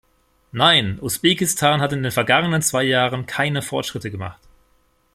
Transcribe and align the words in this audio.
Nein, 0.51 0.97
Usbekistan 0.99 1.79
hat 1.79 1.93
in 1.93 2.01
den 2.01 2.11
vergangenen 2.11 2.63
zwei 2.63 2.81
Jahren 2.81 3.27
keine 3.27 3.61
Fortschritte 3.61 4.09
gemacht. 4.09 4.39